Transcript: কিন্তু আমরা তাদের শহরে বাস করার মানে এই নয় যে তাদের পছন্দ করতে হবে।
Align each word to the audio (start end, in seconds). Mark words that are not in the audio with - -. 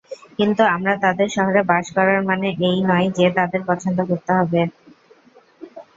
কিন্তু 0.37 0.61
আমরা 0.75 0.93
তাদের 1.03 1.27
শহরে 1.35 1.61
বাস 1.69 1.85
করার 1.95 2.19
মানে 2.29 2.47
এই 2.67 2.77
নয় 2.85 3.07
যে 3.17 3.27
তাদের 3.37 3.61
পছন্দ 3.69 3.97
করতে 4.09 4.31
হবে। 4.39 4.61